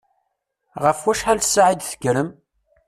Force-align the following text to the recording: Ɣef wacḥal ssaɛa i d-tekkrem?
Ɣef 0.83 0.99
wacḥal 1.05 1.39
ssaɛa 1.43 1.71
i 1.73 1.75
d-tekkrem? 1.75 2.29